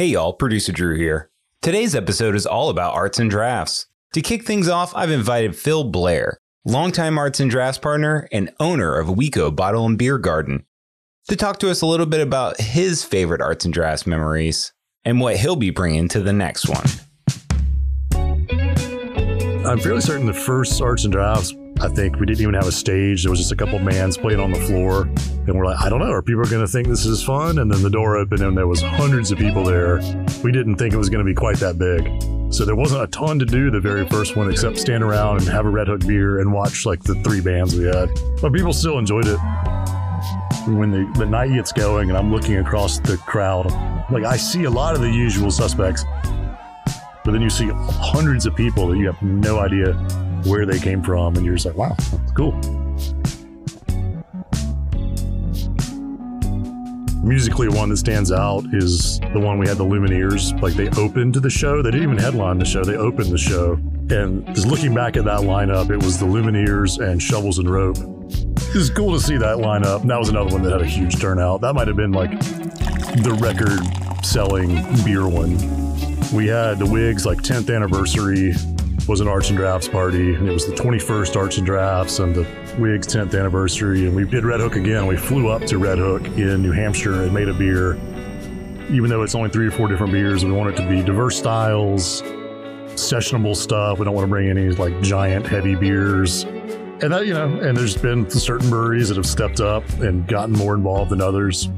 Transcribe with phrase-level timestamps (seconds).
[0.00, 1.28] Hey y'all, producer Drew here.
[1.60, 3.84] Today's episode is all about arts and draughts.
[4.14, 8.96] To kick things off, I've invited Phil Blair, longtime arts and draughts partner and owner
[8.96, 10.64] of WECO Bottle and Beer Garden,
[11.28, 14.72] to talk to us a little bit about his favorite arts and draughts memories
[15.04, 16.86] and what he'll be bringing to the next one.
[19.66, 21.52] I'm fairly certain the first arts and draughts,
[21.82, 23.22] I think we didn't even have a stage.
[23.22, 25.02] There was just a couple bands playing on the floor.
[25.46, 27.58] And we're like, I don't know, are people going to think this is fun?
[27.58, 29.96] And then the door opened and there was hundreds of people there.
[30.44, 32.52] We didn't think it was going to be quite that big.
[32.52, 35.48] So there wasn't a ton to do the very first one except stand around and
[35.48, 38.10] have a Redhook beer and watch like the three bands we had.
[38.42, 39.38] But people still enjoyed it.
[40.66, 43.66] When the, the night gets going and I'm looking across the crowd,
[44.10, 46.04] like I see a lot of the usual suspects
[47.22, 49.92] but then you see hundreds of people that you have no idea
[50.44, 52.52] where they came from, and you're just like, wow, that's cool.
[57.22, 60.58] Musically, one that stands out is the one we had the Lumineers.
[60.62, 61.82] Like they opened the show.
[61.82, 62.82] They didn't even headline the show.
[62.82, 63.74] They opened the show.
[64.10, 67.98] And just looking back at that lineup, it was the Lumineers and Shovels and Rope.
[67.98, 70.06] It was cool to see that lineup.
[70.06, 71.60] That was another one that had a huge turnout.
[71.60, 75.56] That might have been like the record selling beer one
[76.32, 78.54] we had the Whig's like 10th anniversary
[79.08, 82.34] was an arts and draughts party, and it was the 21st arts and draughts and
[82.34, 82.44] the
[82.78, 85.06] Whig's 10th anniversary, and we did Redhook again.
[85.06, 87.94] We flew up to Redhook in New Hampshire and made a beer.
[88.90, 91.38] Even though it's only three or four different beers, we want it to be diverse
[91.38, 92.22] styles,
[92.94, 93.98] sessionable stuff.
[93.98, 96.44] We don't want to bring any like giant heavy beers.
[97.02, 100.54] And that, you know, and there's been certain breweries that have stepped up and gotten
[100.54, 101.68] more involved than others.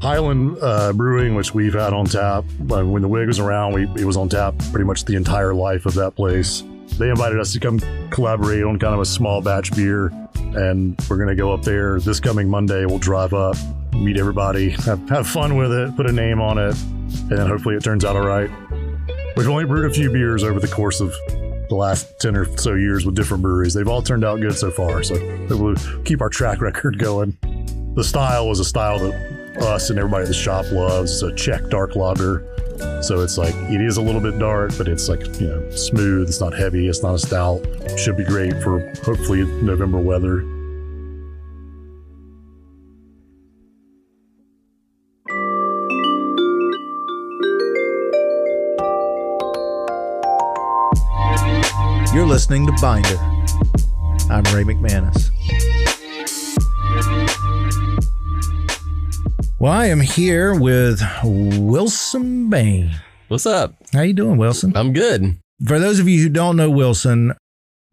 [0.00, 2.44] Highland uh, Brewing, which we've had on tap.
[2.70, 5.54] Uh, when the Whig was around, we, it was on tap pretty much the entire
[5.54, 6.62] life of that place.
[6.98, 11.16] They invited us to come collaborate on kind of a small batch beer, and we're
[11.16, 12.86] going to go up there this coming Monday.
[12.86, 13.56] We'll drive up,
[13.92, 17.74] meet everybody, have, have fun with it, put a name on it, and then hopefully
[17.74, 18.50] it turns out all right.
[19.36, 21.12] We've only brewed a few beers over the course of
[21.68, 23.74] the last 10 or so years with different breweries.
[23.74, 25.14] They've all turned out good so far, so
[25.50, 27.36] we'll keep our track record going.
[27.94, 31.12] The style was a style that us and everybody at the shop loves.
[31.12, 32.44] It's a Czech dark lager.
[33.02, 36.28] So it's like it is a little bit dark, but it's like you know smooth.
[36.28, 36.88] It's not heavy.
[36.88, 37.66] It's not a stout.
[37.96, 40.42] Should be great for hopefully November weather.
[52.14, 53.16] You're listening to Binder.
[54.30, 55.37] I'm Ray McManus.
[59.60, 62.90] Well, I am here with Wilson Bame.
[63.26, 63.74] What's up?
[63.92, 64.72] How you doing, Wilson?
[64.76, 65.36] I'm good.
[65.66, 67.34] For those of you who don't know Wilson,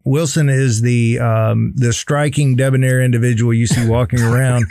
[0.04, 4.66] Wilson is the um, the striking debonair individual you see walking around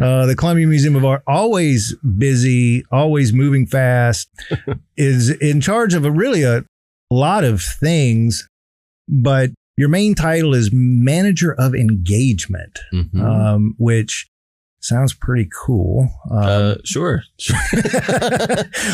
[0.00, 1.22] uh, the Columbia Museum of Art.
[1.26, 4.28] Always busy, always moving fast.
[4.96, 6.64] is in charge of a really a
[7.10, 8.48] lot of things,
[9.06, 13.20] but your main title is manager of engagement, Mhm.
[13.22, 14.26] um, which
[14.80, 16.08] sounds pretty cool.
[16.30, 17.22] Um, uh, sure.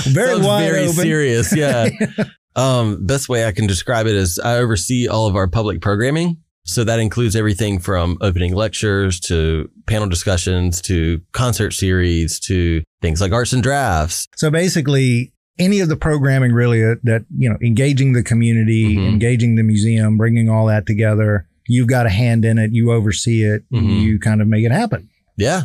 [0.07, 0.93] very wide very open.
[0.95, 1.55] serious.
[1.57, 1.89] Yeah.
[2.57, 6.39] um, best way I can describe it is I oversee all of our public programming.
[6.67, 13.21] So that includes everything from opening lectures to panel discussions to concert series to things
[13.21, 14.27] like arts and draughts.
[14.37, 19.09] So basically, any of the programming really uh, that, you know, engaging the community, Mhm.
[19.11, 23.43] engaging the museum, bringing all that together, you've got a hand in it, you oversee
[23.45, 24.01] it, Mhm.
[24.01, 25.11] you kind of make it happen.
[25.37, 25.65] Yeah.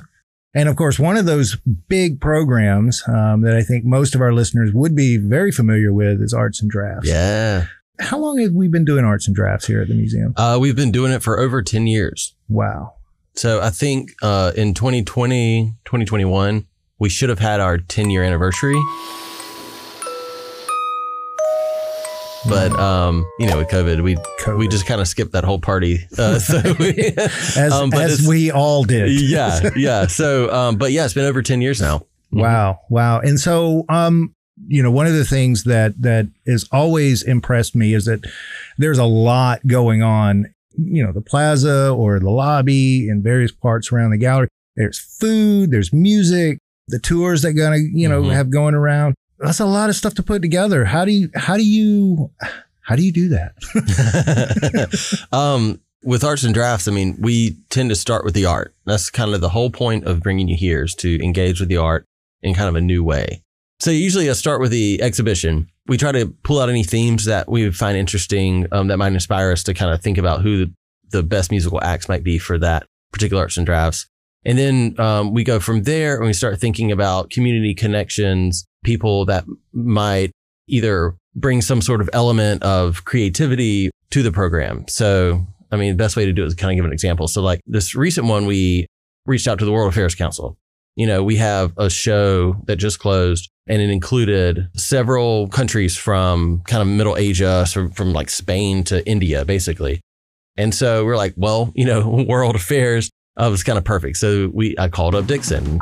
[0.54, 4.34] And of course, one of those big programs um, that I think most of our
[4.34, 7.08] listeners would be very familiar with is Arts and Draughts.
[7.08, 7.68] Yeah.
[8.00, 10.34] How long have we been doing Arts and Draughts here at the museum?
[10.38, 12.34] Uh, we've been doing it for over 10 years.
[12.48, 12.94] Wow.
[13.36, 16.66] So I think uh, in 2020, 2021,
[16.98, 18.80] we should have had our 10 year anniversary.
[22.48, 24.58] But um, you know, with COVID, we COVID.
[24.58, 26.00] we just kind of skipped that whole party.
[26.18, 29.12] Uh, so we, As, um, as we all did.
[29.12, 30.08] yeah, yeah.
[30.08, 32.06] So, um, but yeah, it's been over 10 years now.
[32.32, 33.20] Wow, wow.
[33.20, 34.34] And so, um,
[34.68, 38.22] you know, one of the things that that has always impressed me is that
[38.78, 40.46] there's a lot going on.
[40.78, 44.48] You know, the plaza or the lobby in various parts around the gallery.
[44.78, 48.32] There's food, there's music, the tours that gonna you know Mhm.
[48.34, 49.16] have going around.
[49.40, 50.86] That's a lot of stuff to put together.
[50.86, 52.32] How do you how do you
[52.82, 53.54] how do you do that?
[55.32, 58.74] um, with arts and draughts, I mean, we tend to start with the art.
[58.86, 61.78] That's kind of the whole point of bringing you here is to engage with the
[61.78, 62.06] art
[62.42, 63.44] in kind of a new way.
[63.80, 65.70] So usually I start with the exhibition.
[65.88, 69.52] We try to pull out any themes that we find interesting um, that might inspire
[69.52, 70.68] us to kind of think about who
[71.12, 74.08] the best musical acts might be for that particular arts and draughts.
[74.46, 79.26] And then um, we go from there and we start thinking about community connections, people
[79.26, 80.32] that might
[80.68, 84.88] either bring some sort of element of creativity to the program.
[84.88, 87.28] So, I mean, the best way to do it is kind of give an example.
[87.28, 88.88] So, like this recent one, we
[89.26, 90.58] reached out to the World Affairs Council.
[90.96, 96.62] You know, we have a show that just closed and it included several countries from
[96.66, 100.02] kind of Middle Asia, so from like Spain to India, basically.
[100.58, 103.10] And so we're like, well, you know, World Affairs
[103.40, 104.18] uh, it was kind of perfect.
[104.18, 105.80] So we I called up Dixon.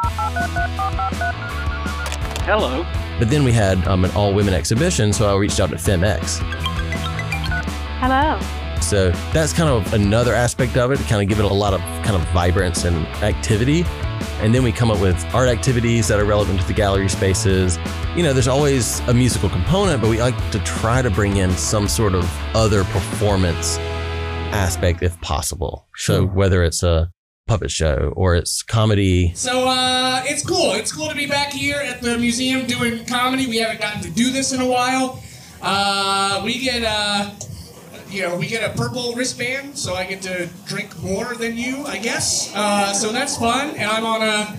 [2.45, 2.85] Hello.
[3.19, 6.39] But then we had um, an all women exhibition, so I reached out to FemX.
[7.99, 8.39] Hello.
[8.79, 11.81] So that's kind of another aspect of it, kind of give it a lot of
[12.05, 13.83] kind of vibrance and activity.
[14.39, 17.79] And then we come up with art activities that are relevant to the gallery spaces.
[18.15, 21.51] You know, there's always a musical component, but we like to try to bring in
[21.51, 23.77] some sort of other performance
[24.53, 25.87] aspect if possible.
[25.95, 27.11] So whether it's a
[27.47, 29.33] puppet show or it's comedy.
[29.33, 30.73] So uh, it's cool.
[30.73, 33.47] It's cool to be back here at the museum doing comedy.
[33.47, 35.23] We haven't gotten to do this in a while.
[35.61, 37.31] Uh, we get uh,
[38.09, 41.85] you know, we get a purple wristband, so I get to drink more than you,
[41.85, 42.53] I guess.
[42.55, 43.71] Uh, so that's fun.
[43.71, 44.57] And I'm on a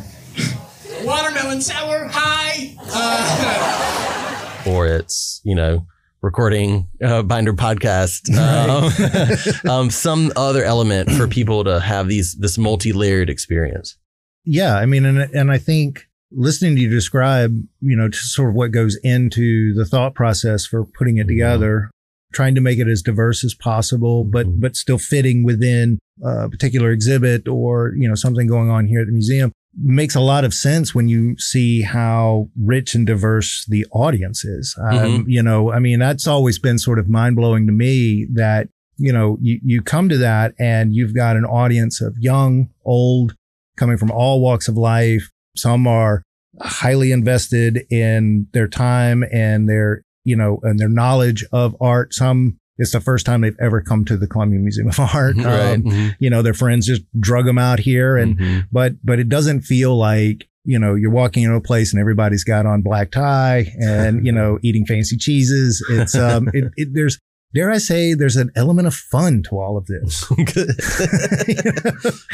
[1.05, 2.76] watermelon sour high.
[2.93, 5.87] Uh, or it's, you know,
[6.28, 8.28] recording uh, Binder podcast,
[9.64, 13.96] um, um, some other element for people to have these this multi layered experience.
[14.44, 18.50] Yeah, I mean, and and I think listening to you describe, you know, just sort
[18.50, 21.90] of what goes into the thought process for putting it together,
[22.34, 24.60] trying to make it as diverse as possible, but Mhm.
[24.60, 29.06] but still fitting within a particular exhibit or you know something going on here at
[29.06, 33.86] the museum makes a lot of sense when you see how rich and diverse the
[33.92, 34.76] audience is.
[34.80, 38.69] Um, you know, I mean, that's always been sort of mind blowing to me that
[38.96, 43.34] you know you you come to that and you've got an audience of young, old,
[43.76, 45.30] coming from all walks of life.
[45.56, 46.22] Some are
[46.60, 52.12] highly invested in their time and their you know, and their knowledge of art.
[52.12, 55.36] Some it's the first time they've ever come to the Columbia Museum of Art.
[55.36, 55.75] Right.
[55.75, 56.16] Um, Mhm.
[56.19, 58.64] you know, their friends just drug them out here, and Mhm.
[58.72, 62.44] but but it doesn't feel like you know you're walking into a place and everybody's
[62.44, 65.84] got on black tie and you know eating fancy cheeses.
[65.90, 67.19] It's um, it, it, there's
[67.54, 70.28] dare I say there's an element of fun to all of this.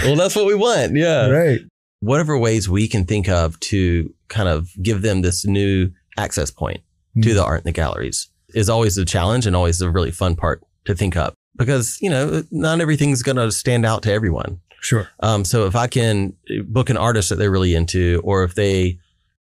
[0.05, 0.96] well, that's what we want.
[0.96, 1.29] Yeah.
[1.29, 1.61] right.
[2.00, 6.81] Whatever ways we can think of to kind of give them this new access point
[7.23, 7.35] to Mhm.
[7.35, 10.62] the art in the galleries is always a challenge and always a really fun part
[10.87, 14.61] to think up because, you know, not everything's going to stand out to everyone.
[14.81, 15.09] Sure.
[15.21, 16.35] Um, so if I can
[16.67, 18.99] book an artist that they're really into, or if they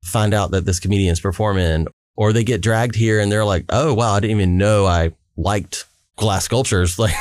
[0.03, 3.93] find out that this comedian's performing, or they get dragged here and they're like, oh,
[3.93, 5.85] wow, I didn't even know I liked
[6.15, 7.13] glass sculptures, like,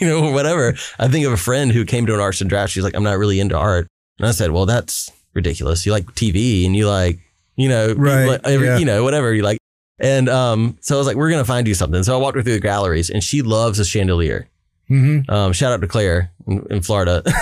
[0.00, 0.74] you know, whatever.
[0.98, 2.68] I think of a friend who came to an arts and draught.
[2.68, 3.86] She's like, I'm not really into art.
[4.18, 5.86] And I said, well, that's ridiculous.
[5.86, 7.18] You like TV and you like,
[7.56, 8.78] you know, you Right, like every- yeah.
[8.78, 9.58] you know, whatever you like.
[10.00, 12.02] And um, so I was like, we're going to find you something.
[12.02, 14.48] So I walked her through the galleries and she loves a chandelier.
[14.88, 17.22] hmm Um, shout out to Claire in, in Florida.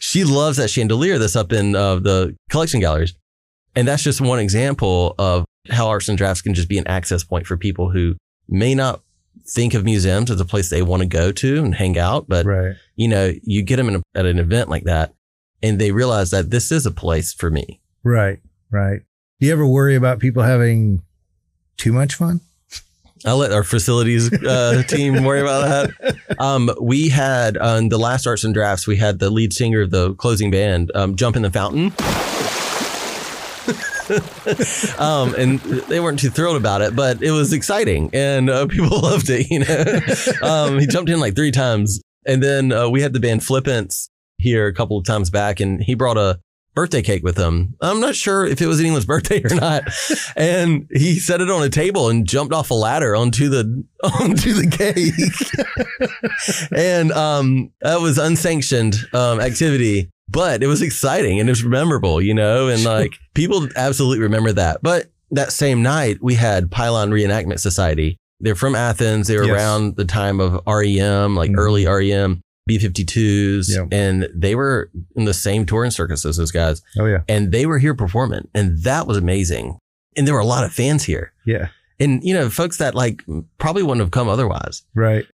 [0.00, 3.14] she loves that chandelier that's up in uh, the collection galleries.
[3.74, 7.22] And that's just one example of how arts and draughts can just be an access
[7.24, 8.16] point for people who
[8.48, 9.02] may not
[9.46, 12.26] think of museums as a place they want to go to and hang out.
[12.28, 12.74] But, Right.
[12.94, 15.12] you know, you get them in a, at an event like that
[15.62, 17.80] and they realize that this is a place for me.
[18.02, 18.40] Right.
[18.70, 19.02] Right.
[19.38, 21.02] Do you ever worry about people having
[21.76, 22.40] too much fun?
[23.26, 26.16] I'll let our facilities uh, team worry about that.
[26.38, 29.90] Um, we had on the last arts and draughts, we had the lead singer of
[29.90, 31.92] the closing band um, jump in the fountain.
[34.98, 38.88] um, and they weren't too thrilled about it, but it was exciting and uh, people
[39.02, 39.50] loved it.
[39.50, 43.20] You know, um, he jumped in like three times, and then uh, we had the
[43.20, 46.40] band Flippants here a couple of times back, and he brought a
[46.76, 47.74] birthday cake with him.
[47.80, 49.82] I'm not sure if it was anyone's birthday or not,
[50.36, 53.84] and he set it on a table and jumped off a ladder onto the
[54.20, 55.12] onto the cake,
[56.76, 60.10] and um, that was unsanctioned um, activity.
[60.28, 64.52] But it was exciting and it was memorable, you know, and like people absolutely remember
[64.52, 64.80] that.
[64.82, 68.16] But that same night, we had Pylon Reenactment Society.
[68.40, 69.28] They're from Athens.
[69.28, 69.54] They were Yes.
[69.54, 71.58] around the time of REM, like Mhm.
[71.58, 73.86] early REM, B 52s, Yeah.
[73.92, 76.82] and they were in the same touring circus as those guys.
[76.98, 77.22] Oh yeah.
[77.28, 79.78] And they were here performing, and that was amazing.
[80.16, 81.32] And there were a lot of fans here.
[81.44, 81.68] Yeah.
[82.00, 83.22] And, you know, folks that like
[83.58, 85.26] probably wouldn't have come otherwise Right.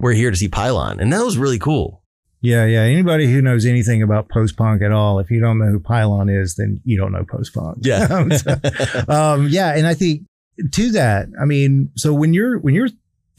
[0.00, 0.98] We're here to see Pylon.
[1.00, 2.02] And that was really cool.
[2.42, 2.80] Yeah, yeah.
[2.80, 6.30] Anybody who knows anything about post punk at all, if you don't know who Pylon
[6.30, 7.78] is, then you don't know post punk.
[7.82, 8.06] Yeah.
[9.08, 10.22] um, yeah, and I think
[10.72, 12.88] to that, I mean, so when you're when you're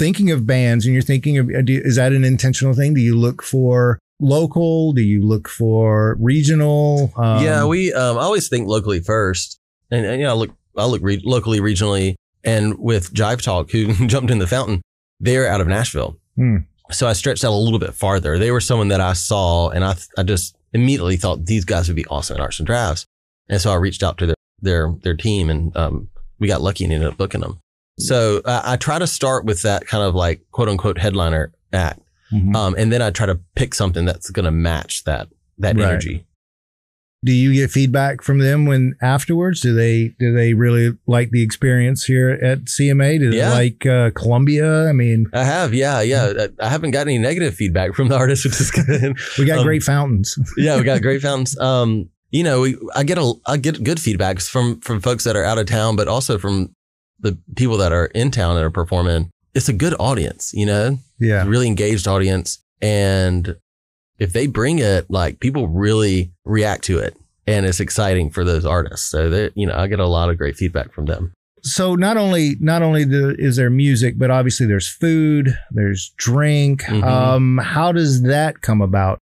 [0.02, 2.96] thinking of bands and you're thinking of, uh, is that an intentional thing?
[2.96, 4.94] Do you look for local?
[4.94, 7.14] Do you look for regional?
[7.16, 9.60] Um, yeah, we um, I always think locally first,
[9.92, 13.70] and, and you know, I look I look re- locally, regionally, and with Jive Talk,
[13.70, 14.82] who jumped in the fountain,
[15.20, 16.18] they're out of Nashville.
[16.36, 16.58] Hmm.
[16.90, 18.40] So I stretched out a little bit farther.
[18.40, 21.96] They were someone that I saw, and I I just immediately thought these guys would
[21.96, 23.06] be awesome at Arts and Draughts,
[23.50, 26.86] and so I reached out to their their their team, and um, we got lucky
[26.86, 27.61] and ended up booking them.
[28.00, 32.00] So I, I try to start with that kind of like quote unquote headliner act,
[32.34, 32.56] Mhm.
[32.56, 35.28] um, and then I try to pick something that's going to match that
[35.60, 35.86] that Right.
[35.90, 36.26] energy.
[37.24, 39.62] do you get feedback from them when afterwards?
[39.62, 43.20] Do they do they really like the experience here at CMA?
[43.20, 43.52] Do they Yeah.
[43.54, 44.88] like uh, Columbia?
[44.90, 46.34] I mean, I have, yeah, yeah.
[46.60, 49.16] I I haven't got any negative feedback from the artists, which is good.
[49.38, 50.36] we got Um, great fountains.
[50.58, 51.56] yeah, we got great fountains.
[51.60, 55.36] Um, you know, we, I get a I get good feedbacks from from folks that
[55.36, 56.74] are out of town, but also from
[57.22, 59.30] the people that are in town that are performing.
[59.54, 61.44] It's a good audience, you know, Yeah.
[61.44, 63.56] a really engaged audience, and
[64.20, 67.16] if they bring it, like people really react to it,
[67.48, 69.10] and it's exciting for those artists.
[69.10, 71.34] So that you know, I get a lot of great feedback from them.
[71.64, 76.84] So not only not only do, is there music, but obviously there's food, there's drink.
[76.84, 77.04] Mhm.
[77.04, 79.20] Um, how does that come about?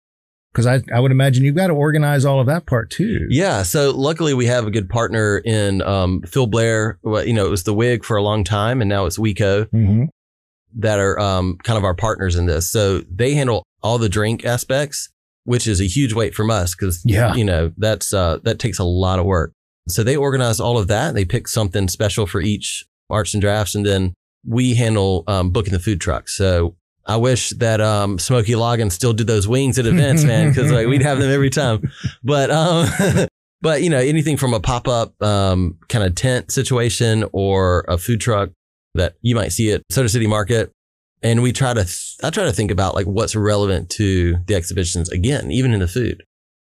[0.53, 3.27] Because I, I would imagine you've got to organize all of that part too.
[3.29, 3.61] Yeah.
[3.63, 6.97] So luckily we have a good partner in um, Phil Blair.
[7.05, 9.69] You know, it was the Whig for a long time, and now it's WECO.
[9.69, 10.05] hmm
[10.75, 12.69] that are um, kind of our partners in this.
[12.69, 15.09] So they handle all the drink aspects,
[15.45, 17.33] which is a huge weight from us because Yeah.
[17.33, 19.51] you know that's uh, that takes a lot of work.
[19.87, 21.15] So they organize all of that.
[21.15, 24.13] They pick something special for each arts and draughts, and then
[24.47, 26.37] we handle um, booking the food trucks.
[26.37, 26.75] So
[27.09, 30.85] I wish that um, Smokey Loggins still did those wings at events, man, because like
[30.85, 31.91] we'd have them every time.
[32.23, 32.87] But um,
[33.61, 37.97] but you know anything from a pop up um, kind of tent situation or a
[37.97, 38.51] food truck
[38.93, 40.71] that you might see at Soda City Market.
[41.21, 41.85] And we try to,
[42.23, 45.87] I try to think about like what's relevant to the exhibitions again, even in the
[45.87, 46.23] food.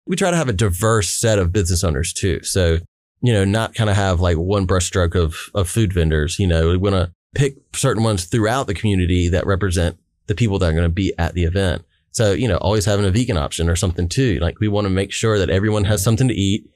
[0.05, 2.41] We try to have a diverse set of business owners too.
[2.43, 2.77] So,
[3.21, 6.39] you know, not kind of have like one brushstroke of, of food vendors.
[6.39, 10.59] You know, we want to pick certain ones throughout the community that represent the people
[10.59, 11.83] that are going to be at the event.
[12.11, 14.39] So, you know, always having a vegan option or something too.
[14.39, 16.69] Like we want to make sure that everyone has something to eat.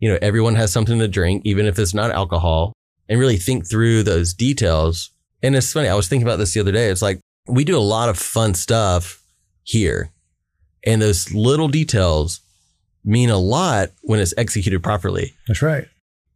[0.00, 2.72] You know, everyone has something to drink, even if it's not alcohol
[3.08, 5.10] and really think through those details.
[5.42, 6.88] And it's funny, I was thinking about this the other day.
[6.88, 9.22] It's like we do a lot of fun stuff
[9.62, 10.12] here,
[10.84, 12.40] and those little details
[13.04, 15.34] mean a lot when it's executed properly.
[15.46, 15.86] That's right.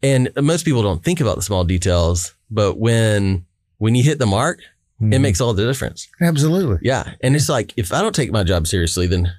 [0.03, 3.47] And most people don't think about the small details, but when
[3.79, 4.61] when you hit the mark,
[5.03, 5.21] it Mhm.
[5.21, 6.09] makes all the difference.
[6.21, 6.79] absolutely.
[6.83, 7.13] Yeah.
[7.23, 9.33] And it's like if I don't take my job seriously, then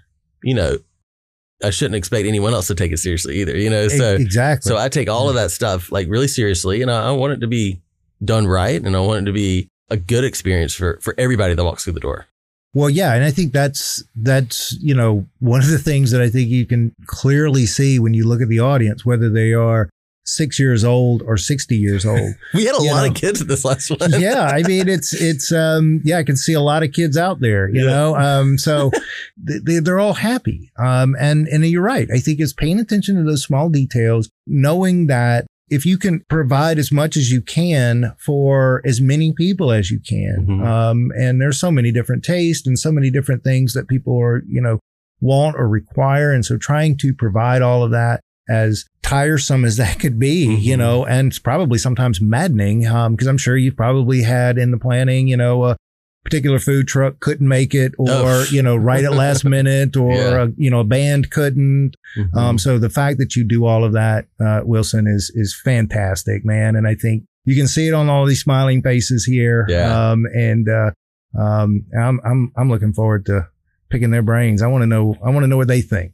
[0.43, 0.77] you know,
[1.63, 3.58] I shouldn't expect anyone else to take it seriously either.
[3.58, 4.70] You know, so exactly.
[4.70, 7.39] so I take all of that stuff like really seriously, and I, I want it
[7.39, 7.82] to be
[8.24, 11.63] done right, and I want it to be a good experience for for everybody that
[11.63, 12.25] walks through the door.
[12.74, 16.29] Well, yeah, and I think that's that's you know one of the things that I
[16.29, 19.89] think you can clearly see when you look at the audience, whether they are
[20.25, 22.34] six years old or sixty years old.
[22.53, 23.10] We had a lot know.
[23.10, 24.00] of kids at this last one.
[24.20, 27.39] yeah, I mean it's it's um yeah, I can see a lot of kids out
[27.42, 27.92] there, you Yeah.
[27.92, 28.15] know.
[28.15, 28.92] Um, so
[29.38, 30.72] they, they're all happy.
[30.77, 32.08] Um, and and you're right.
[32.13, 36.77] I think it's paying attention to those small details, knowing that if you can provide
[36.77, 40.65] as much as you can for as many people as you can, Mhm.
[40.65, 44.44] um, and there's so many different tastes and so many different things that people are,
[44.48, 44.80] you know,
[45.20, 50.00] want or require, and so trying to provide all of that as tiresome as that
[50.00, 50.79] could be, you Mhm.
[50.79, 55.27] know, and it's probably sometimes maddening, because I'm sure you've probably had in the planning,
[55.27, 55.77] you know, a
[56.24, 58.46] particular food truck couldn't make it, or Oh.
[58.50, 60.43] you know, right at last minute, or Yeah.
[60.46, 61.96] a, you know, a band couldn't.
[62.17, 62.36] Mhm.
[62.36, 66.46] Um, so the fact that you do all of that, uh, Wilson, is is fantastic,
[66.46, 69.65] man, and I think you can see it on all these smiling faces here.
[69.67, 70.12] Yeah.
[70.12, 70.91] Um, and uh,
[71.38, 73.48] um, I'm I'm I'm looking forward to
[73.89, 74.62] picking their brains.
[74.62, 76.13] I want to know I want to know what they think.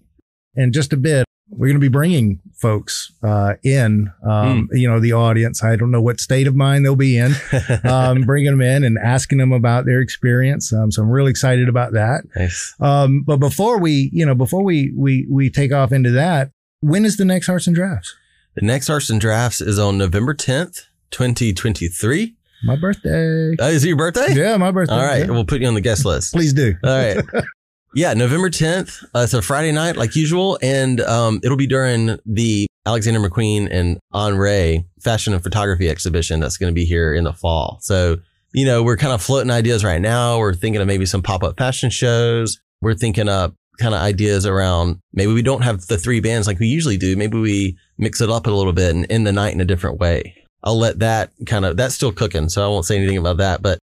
[0.56, 4.76] And just a bit, we're going to be bringing folks uh, in, um, Hmm.
[4.78, 5.64] you know, the audience.
[5.64, 7.34] I don't know what state of mind they'll be in,
[7.84, 10.72] um, bringing them in and asking them about their experience.
[10.74, 12.24] Um, so I'm really excited about that.
[12.36, 12.76] nice.
[12.80, 16.52] Um, but before we, you know, before we we we take off into that,
[16.82, 18.16] when is the next Arts and Draughts?
[18.56, 22.36] The next Arts and Draughts is on November tenth, twenty twenty three.
[22.64, 23.56] My birthday.
[23.58, 24.34] Uh, is it your birthday?
[24.34, 24.94] Yeah, my birthday.
[24.94, 25.32] All right, Yeah.
[25.32, 26.34] we'll put you on the guest list.
[26.34, 26.76] Please do.
[26.84, 27.18] All right.
[27.94, 29.04] Yeah, November 10th.
[29.16, 33.68] Uh, it's a Friday night, like usual, and um, it'll be during the Alexander McQueen
[33.72, 37.80] and Henri Fashion and Photography exhibition that's going to be here in the fall.
[37.82, 38.18] So,
[38.54, 40.38] you know, we're kind of floating ideas right now.
[40.38, 42.60] We're thinking of maybe some pop up fashion shows.
[42.82, 46.60] We're thinking of kind of ideas around maybe we don't have the three bands like
[46.60, 47.16] we usually do.
[47.16, 50.00] Maybe we mix it up a little bit and end the night in a different
[50.00, 50.36] way.
[50.64, 52.50] I'll let that kind of, that's still cooking.
[52.50, 53.62] So I won't say anything about that.
[53.62, 53.80] But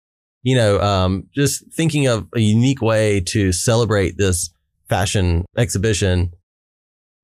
[0.45, 4.51] you know, um, just thinking of a unique way to celebrate this
[4.87, 6.31] fashion exhibition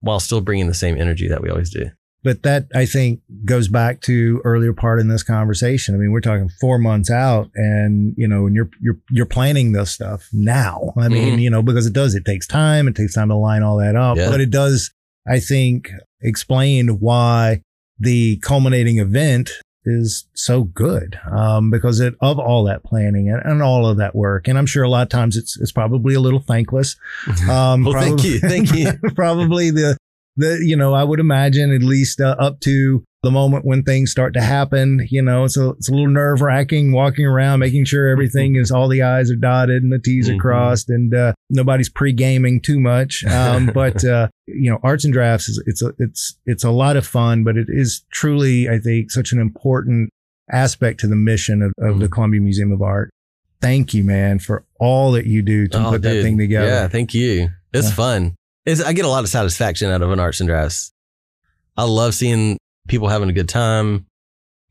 [0.02, 1.86] while still bringing the same energy that we always do.
[2.24, 5.94] But that I think goes back to earlier part in this conversation.
[5.96, 9.72] I mean, we're talking four months out, and you know, and you're you're you're planning
[9.72, 10.94] this stuff now.
[10.98, 11.42] I mean, Mhm.
[11.42, 12.14] you know, because it does.
[12.16, 12.88] It takes time.
[12.88, 14.18] It takes time to line all that up.
[14.18, 14.30] Yeah.
[14.30, 14.92] But it does.
[15.28, 15.90] I think
[16.22, 17.62] explain why
[18.00, 19.50] the culminating event
[19.86, 24.16] is so good um, because it, of all that planning and, and all of that
[24.16, 24.48] work.
[24.48, 26.96] And I'm sure a lot of times it's it's probably a little thankless.
[27.50, 28.40] Um, Well, thank you.
[28.40, 28.94] Thank you.
[29.16, 29.98] probably the
[30.38, 34.10] the you know I would imagine at least uh, up to the moment when things
[34.10, 35.06] start to happen.
[35.12, 38.72] You know, it's a it's a little nerve wracking walking around, making sure everything is
[38.72, 40.40] all the I's are dotted and the T's are Mhm.
[40.40, 43.24] crossed, and uh, nobody's pre gaming too much.
[43.26, 46.98] Um, but uh, you know, arts and draughts is it's a it's it's a lot
[46.98, 50.10] of fun, but it is truly I think such an important
[50.52, 52.12] aspect to the mission of, of the Mhm.
[52.12, 53.10] Columbia Museum of Art.
[53.62, 56.68] Thank you, man, for all that you do to Oh, put that thing together.
[56.68, 57.50] Yeah, thank you.
[57.74, 57.94] It's Yeah.
[57.94, 58.36] fun.
[58.66, 60.92] It's, I get a lot of satisfaction out of an arts and draughts.
[61.78, 64.06] I love seeing people having a good time.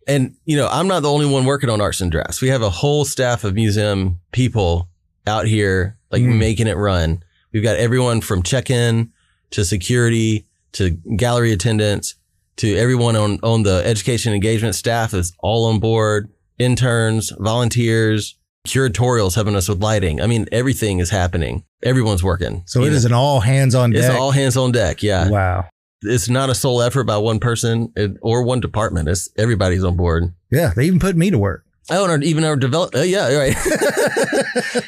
[0.06, 2.40] And, you know, I'm not the only one working on arts and draughts.
[2.40, 4.88] We have a whole staff of museum people
[5.26, 6.38] out here, like Mm.
[6.38, 7.22] making it run.
[7.52, 9.10] We've got everyone from check in
[9.50, 12.14] to security to gallery attendants
[12.56, 16.28] to everyone on, on the education engagement staff is all on board,
[16.58, 20.20] interns, volunteers, curatorials helping us with lighting.
[20.20, 21.64] I mean, everything is happening.
[21.82, 22.62] Everyone's working.
[22.66, 24.04] So it know, is an all hands on deck.
[24.04, 25.02] It's all hands on deck.
[25.02, 25.28] Yeah.
[25.30, 25.68] Wow.
[26.02, 29.08] It's not a sole effort by one person or one department.
[29.08, 30.32] It's everybody's on board.
[30.50, 31.64] Yeah, they even put me to work.
[31.90, 33.56] Oh, and our, even our develop, uh, yeah, right.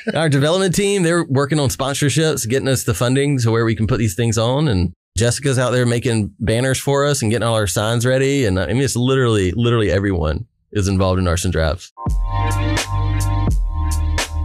[0.14, 3.87] our development team, they're working on sponsorships, getting us the funding to where we can
[3.87, 4.69] put these things on.
[4.69, 8.45] And Jessica's out there making banners for us and getting all our signs ready.
[8.45, 11.93] And I mean, it's literally, literally everyone is involved in arts and draughts.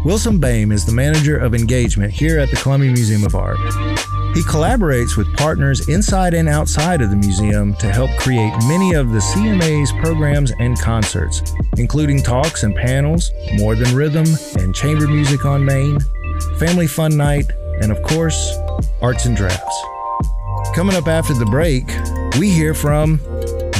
[0.07, 3.57] Wilson Bame is the manager of engagement here at the Columbia Museum of Art.
[4.33, 9.11] He collaborates with partners inside and outside of the museum to help create many of
[9.11, 14.25] the CMA's programs and concerts, including talks and panels, More Than Rhythm
[14.57, 15.99] and Chamber Music on Main,
[16.57, 18.57] Family Fun Night, and of course,
[19.01, 19.83] Arts and Draughts.
[20.73, 21.85] Coming up after the break,
[22.39, 23.19] we hear from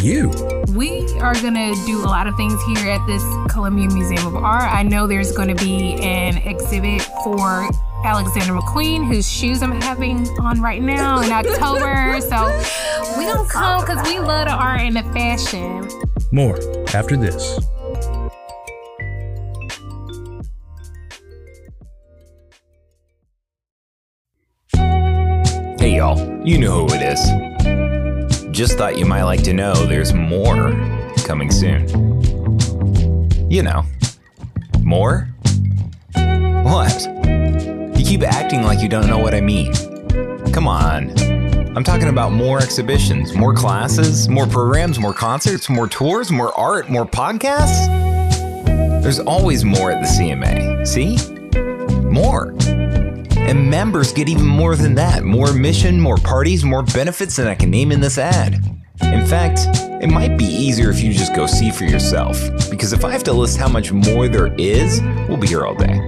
[0.02, 0.32] you.
[0.76, 4.72] We are gonna do a lot of things here at this Columbia Museum of Art.
[4.72, 7.70] I know there's gonna be an exhibit for
[8.04, 12.22] Alexander McQueen, whose shoes I'm having on right now in October.
[12.22, 15.90] So we don't come because we love the art and the fashion.
[16.32, 16.58] More
[16.94, 17.60] after this.
[25.80, 27.57] Hey y'all, you know who it is.
[28.58, 30.72] Just thought you might like to know there's more
[31.28, 31.88] coming soon.
[33.52, 33.84] You know,
[34.82, 35.30] more?
[36.15, 37.04] What?
[37.96, 39.76] You keep acting like you don't know what I mean.
[40.54, 41.12] Come on.
[41.78, 46.89] I'm talking about more exhibitions, more classes, more programs, more concerts, more tours, more art,
[46.89, 47.86] more podcasts.
[49.04, 50.88] There's always more at the CMA.
[50.88, 51.17] See?
[52.10, 52.56] More.
[53.48, 57.56] And members get even more than that more mission, more parties, more benefits than I
[57.56, 58.56] can name in this ad.
[59.02, 59.62] In fact,
[60.04, 62.38] it might be easier if you just go see for yourself.
[62.70, 65.76] Because if I have to list how much more there is, we'll be here all
[65.76, 66.00] day.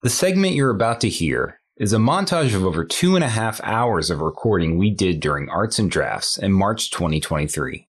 [0.00, 3.60] The segment you're about to hear is a montage of over two and a half
[3.62, 7.86] hours of recording we did during Arts and Draughts in March 2023.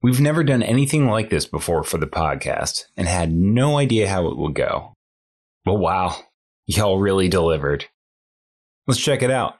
[0.00, 4.28] We've never done anything like this before for the podcast and had no idea how
[4.28, 4.94] it would go.
[5.64, 6.14] But wow,
[6.68, 7.86] y'all really delivered.
[8.86, 9.56] Let's check it out.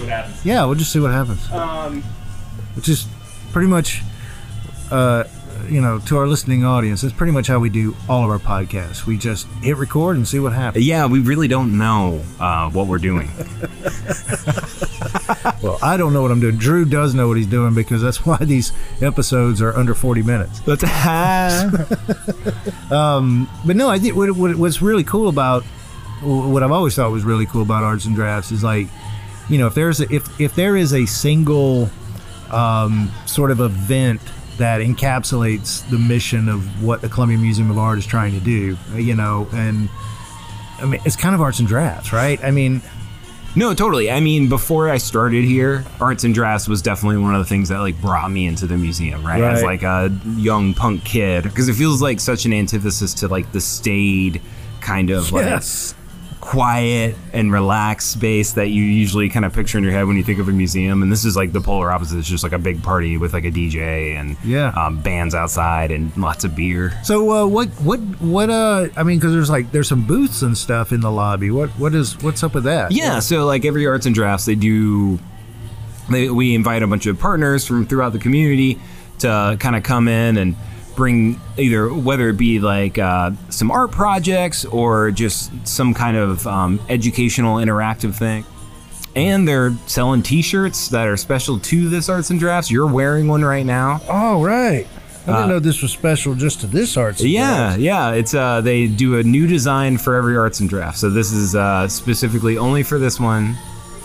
[0.00, 0.44] What happens.
[0.44, 1.50] Yeah, we'll just see what happens.
[1.52, 2.02] Um,
[2.74, 3.06] which is
[3.52, 4.02] pretty much,
[4.90, 5.24] uh,
[5.68, 8.38] you know, to our listening audience, that's pretty much how we do all of our
[8.38, 9.06] podcasts.
[9.06, 10.86] We just hit record and see what happens.
[10.86, 13.30] Yeah, we really don't know uh, what we're doing.
[15.62, 16.56] Well, I don't know what I'm doing.
[16.56, 20.60] Drew does know what he's doing because that's why these episodes are under 40 minutes.
[20.60, 20.82] That's
[22.90, 25.62] Um, but no, I think what, what, what's really cool about
[26.22, 28.88] what I've always thought was really cool about arts and draughts is like,
[29.50, 31.90] you know, if there's a, if if there is a single
[32.50, 34.20] um, sort of event
[34.58, 38.76] that encapsulates the mission of what the Columbia Museum of Art is trying to do.
[38.94, 39.88] You know, and
[40.78, 42.42] I mean, it's kind of arts and draughts, right?
[42.44, 42.80] I mean,
[43.56, 44.10] No, totally.
[44.10, 47.68] I mean, before I started here, arts and draughts was definitely one of the things
[47.70, 49.42] that like brought me into the museum, right?
[49.42, 53.50] As like a young punk kid, because it feels like such an antithesis to like
[53.52, 54.40] the staid
[54.80, 55.94] kind of like yes.
[56.40, 60.22] Quiet and relaxed space that you usually kind of picture in your head when you
[60.24, 61.02] think of a museum.
[61.02, 62.18] And this is like the polar opposite.
[62.18, 64.68] It's just like a big party with like a DJ and Yeah.
[64.68, 66.98] um, bands outside and lots of beer.
[67.04, 70.56] So uh, what what what uh I mean because there's like there's some booths and
[70.56, 71.50] stuff in the lobby.
[71.50, 72.92] What what is what's up with that?
[72.92, 75.18] Yeah, so like every arts and draughts, they do.
[76.10, 78.80] They, we invite a bunch of partners from throughout the community
[79.20, 80.56] to kind of come in and
[81.00, 86.46] bring either whether it be like uh, some art projects or just some kind of
[86.46, 88.44] um, educational interactive thing.
[89.16, 92.70] And they're selling T-shirts that are special to this arts and draughts.
[92.70, 94.02] You're wearing one right now.
[94.10, 94.86] Oh right.
[95.22, 97.20] I didn't Uh, know this was special just to this arts.
[97.22, 97.78] and Yeah, crafts.
[97.82, 98.10] yeah.
[98.12, 100.96] It's uh, they do a new design for every arts and draught.
[100.96, 103.56] So this is uh, specifically only for this one.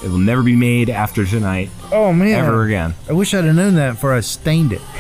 [0.06, 2.36] It will never be made after tonight Oh man.
[2.46, 2.94] ever again.
[3.10, 4.82] I wish I'd have known that before I stained it.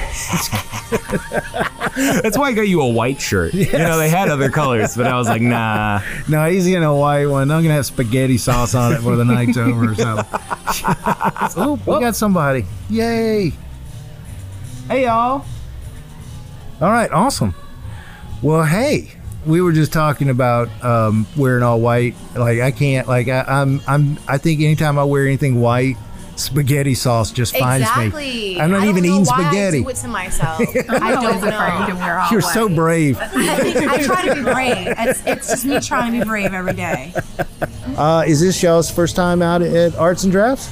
[2.23, 3.53] That's why I got you a white shirt.
[3.53, 6.01] You know, they had other colors, but I was like, nah.
[6.27, 7.51] No, he's getting a white one.
[7.51, 10.25] I'm gonna have spaghetti sauce on it for the night's over or something.
[11.55, 12.65] oh, we got somebody.
[12.89, 13.53] Yay.
[14.87, 15.45] Hey y'all.
[16.81, 17.53] All right, awesome.
[18.41, 19.11] Well, hey,
[19.45, 22.15] we were just talking about um, wearing all white.
[22.36, 23.08] Like I can't.
[23.08, 23.81] Like I, I'm.
[23.88, 24.17] I'm.
[24.27, 25.95] I think anytime I wear anything white,
[26.36, 28.23] spaghetti sauce just finds exactly.
[28.23, 28.60] me.
[28.60, 29.79] I'm not I even eating spaghetti.
[29.79, 30.60] I do it to myself.
[30.60, 31.99] I'm I always don't afraid to know.
[31.99, 32.53] wear all You're white.
[32.53, 33.17] so brave.
[33.19, 34.88] I, think I try to be brave.
[34.97, 37.13] It's, it's just me trying to be brave every day.
[37.97, 40.69] Uh, is this y'all's first time out at Arts and Draughts?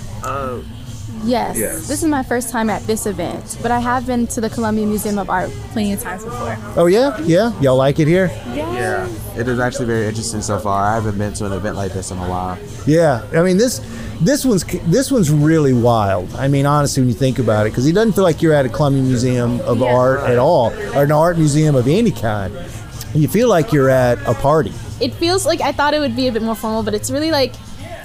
[1.24, 1.58] Yes.
[1.58, 1.88] Yes.
[1.88, 4.86] This is my first time at this event, but I have been to the Columbia
[4.86, 6.58] Museum of Art plenty of times before.
[6.76, 7.58] Oh yeah, yeah.
[7.62, 8.28] Y'all like it here?
[8.54, 9.08] Yeah.
[9.38, 10.84] It is actually very interesting so far.
[10.84, 12.58] I haven't been to an event like this in a while.
[12.86, 13.80] Yeah, I mean this
[14.22, 16.34] this one's this one's really wild.
[16.36, 18.66] I mean, honestly, when you think about it, because it doesn't feel like you're at
[18.66, 19.94] a Columbia Museum of Yeah.
[19.94, 22.54] Art at all, or an art museum of any kind.
[23.14, 24.74] You feel like you're at a party.
[25.00, 27.32] It feels like I thought it would be a bit more formal, but it's really
[27.32, 27.54] like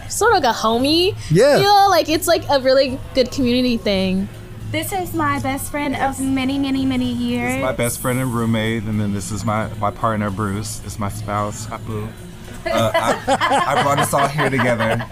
[0.09, 1.59] sort of like a homey Yeah.
[1.59, 1.91] feel.
[1.91, 4.29] Like it's like a really good community thing.
[4.71, 7.63] This is my best friend of many, many, many years.
[7.63, 10.83] My best friend and roommate, and then this is my, my partner, Bruce.
[10.85, 12.07] It's my spouse, Apu.
[12.67, 15.03] Uh, I, I brought us all here together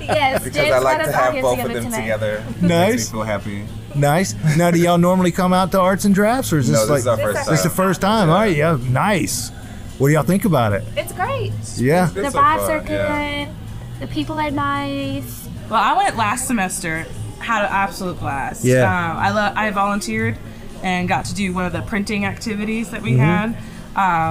[0.00, 2.00] yes, because James I like to have both of them tonight.
[2.02, 2.44] together.
[2.60, 2.90] Nice.
[2.90, 3.64] Makes me feel happy.
[3.94, 4.34] Nice.
[4.58, 6.90] Now, do y'all normally come out to Arts and Draughts, or is this No, this
[6.90, 8.28] like is our first this the first time?
[8.28, 9.48] All right, yeah, nice.
[9.96, 10.84] What do y'all think about it?
[10.94, 11.52] It's great.
[11.76, 12.06] Yeah.
[12.06, 12.90] The Good so vibes far, are good.
[12.90, 13.52] yeah.
[14.00, 15.48] The people are nice.
[15.70, 17.06] Well, I went last semester,
[17.40, 18.64] had an absolute blast.
[18.64, 18.82] Yeah.
[18.84, 20.36] Um, I lo- I volunteered
[20.82, 23.52] and got to do one of the printing activities that we Mm-hmm.
[23.54, 23.56] had,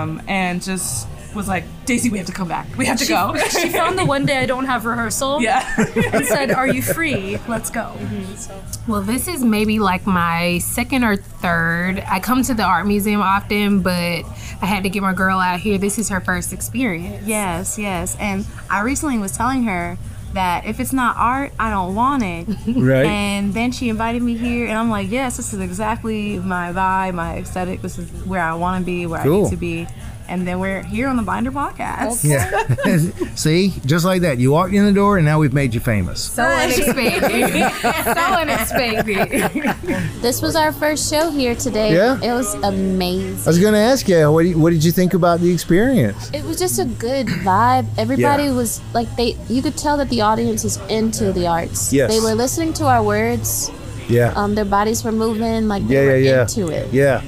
[0.04, 2.66] um, and just was like, Daisy, we have to come back.
[2.78, 3.36] We have to She, go.
[3.50, 5.72] she found the one day I don't have rehearsal yeah.
[6.14, 7.38] and said, "Are you free?
[7.48, 8.16] Let's go." Mm-hmm.
[8.16, 8.92] Mm-hmm.
[8.92, 12.04] Well, this is maybe like my second or third.
[12.08, 14.24] I come to the art museum often, but
[14.62, 15.78] I had to get my girl out here.
[15.78, 17.26] This is her first experience.
[17.28, 18.16] Yes, yes.
[18.20, 19.98] And I recently was telling her
[20.34, 22.48] that if it's not art, I don't want it.
[22.76, 23.06] Right.
[23.06, 27.14] And then she invited me here, and I'm like, yes, this is exactly my vibe,
[27.16, 27.82] my aesthetic.
[27.82, 29.88] This is where I want to be, where I need to be.
[30.28, 32.24] And then we're here on the Binder Podcast.
[32.26, 32.50] Yeah.
[33.36, 36.22] See, just like that, you walked in the door, and now we've made you famous.
[36.24, 37.72] So unexpected.
[37.82, 40.22] so unexpected.
[40.22, 41.94] This was our first show here today.
[41.94, 42.18] Yeah?
[42.22, 43.44] It was amazing.
[43.46, 46.32] I was going to ask you, what, you- what did you think about the experience?
[46.34, 47.86] It was just a good vibe.
[47.98, 48.52] Everybody Yeah.
[48.56, 51.94] was like they you could tell that the audience was into the arts.
[51.94, 52.12] Yes.
[52.12, 53.70] They were listening to our words.
[54.08, 54.34] Yeah.
[54.36, 56.42] Um their bodies were moving like they yeah, were yeah, yeah.
[56.42, 56.94] into it.
[56.94, 57.22] Yeah.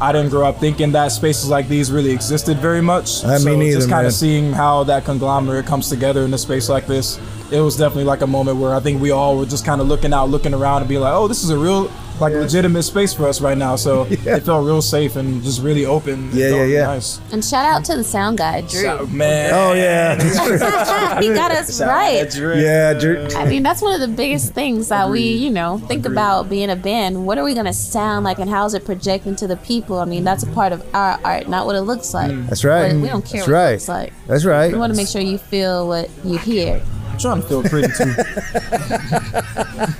[0.00, 3.24] I didn't grow up thinking that spaces like these really existed very much.
[3.24, 6.38] I me so neither, just kind of seeing how that conglomerate comes together in a
[6.38, 7.20] space like this,
[7.52, 9.86] it was definitely like a moment where I think we all were just kind of
[9.86, 11.88] looking out, looking around, and be like, "Oh, this is a real,
[12.22, 15.84] like, legitimate space for us right now." So it felt real safe and just really
[15.84, 16.28] open.
[16.30, 16.86] It Yeah, yeah, yeah.
[16.86, 17.20] Nice.
[17.32, 18.82] And shout out to the sound guy, Drew.
[18.82, 19.50] So, man.
[19.52, 20.16] Oh, yeah.
[21.20, 22.34] he got us right.
[22.34, 23.26] yeah, Drew.
[23.36, 26.70] I mean, that's one of the biggest things that we, you know, think about being
[26.70, 27.26] a band.
[27.26, 29.98] What are we going to sound like and how is it projecting to the people?
[29.98, 32.32] I mean, that's a part of our art, not what it looks like.
[32.46, 32.92] That's right.
[32.92, 33.68] But we don't care That's what right.
[33.68, 34.12] it looks like.
[34.26, 34.72] That's right.
[34.72, 36.82] We want to make sure you feel what you hear.
[37.24, 38.14] I'm trying to feel pretty too.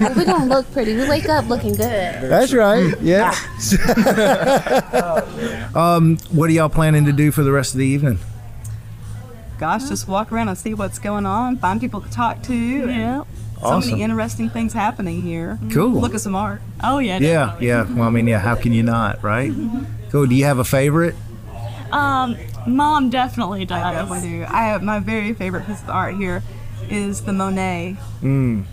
[0.01, 0.97] We're going to look pretty.
[0.97, 2.31] We wake up looking good.
[2.31, 2.95] That's right.
[3.01, 3.31] Yeah.
[5.75, 8.19] um, what are y'all planning to do for the rest of the evening?
[9.59, 12.55] Gosh, just walk around and see what's going on, find people to talk to.
[12.55, 13.23] Yeah.
[13.61, 13.91] So Awesome.
[13.93, 15.61] many interesting things happening here.
[15.71, 15.91] Cool.
[15.93, 16.61] Look at some art.
[16.83, 17.19] Oh yeah.
[17.19, 17.67] Yeah, definitely.
[17.69, 17.95] yeah.
[17.95, 18.41] Well, I mean, yeah.
[18.41, 19.53] How can you not, right?
[20.11, 20.27] Cool.
[20.27, 21.15] Do you have a favorite?
[21.93, 24.11] Um, mom definitely does.
[24.11, 24.45] I do.
[24.49, 26.43] I have my very favorite piece of art here
[26.93, 27.97] is the Monet.
[28.23, 28.65] Mm.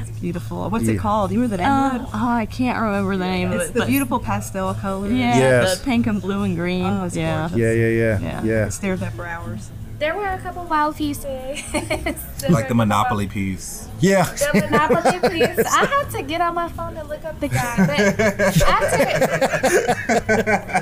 [0.00, 0.68] It's beautiful.
[0.70, 0.94] What's Yeah.
[0.94, 1.30] it called?
[1.30, 3.74] Do you remember the name Uh, oh, I can't remember the name It's it.
[3.74, 5.08] the but- beautiful pastel color.
[5.10, 5.78] Yeah, Yes.
[5.78, 6.84] the pink and blue and green.
[6.84, 7.48] Oh, it's yeah.
[7.54, 8.42] Yeah, yeah, yeah, Yeah.
[8.44, 8.68] yeah.
[8.68, 9.70] Stare at that for hours.
[9.98, 11.62] There were a couple wild pieces.
[12.50, 13.88] Like the Monopoly piece.
[14.00, 14.24] Yeah.
[14.24, 15.58] The Monopoly piece.
[15.66, 20.14] I had to get on my phone to look up the guy, but after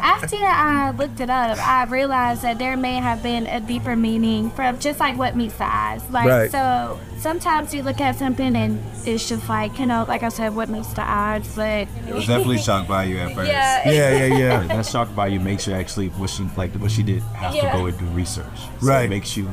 [0.03, 4.51] after I looked it up, I realized that there may have been a deeper meaning
[4.51, 6.03] from just like what meets the eyes.
[6.11, 6.51] Like Right.
[6.51, 10.55] so, sometimes you look at something and it's just like you know, like I said,
[10.57, 11.55] what meets the eyes.
[11.55, 13.51] But It was definitely shocked by you at first.
[13.51, 13.89] Yeah.
[13.89, 14.63] Yeah, yeah, yeah.
[14.69, 17.73] That shocked by you makes you actually what she like what she did have Yeah.
[17.73, 18.47] to go and do research.
[18.81, 19.05] So Right.
[19.05, 19.49] It makes you,